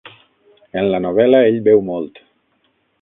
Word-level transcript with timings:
En 0.81 0.87
la 0.95 1.01
novel·la 1.07 1.43
ell 1.49 1.61
beu 1.69 1.85
molt. 1.91 2.21